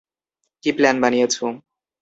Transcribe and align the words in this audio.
কী 0.63 0.69
plan 0.77 0.95
বানিয়েছো? 1.03 1.45